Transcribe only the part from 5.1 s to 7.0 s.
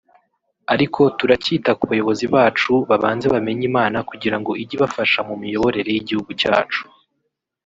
mu miyoborere y’igihugu cyacu